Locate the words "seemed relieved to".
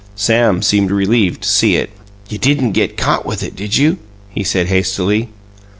0.63-1.47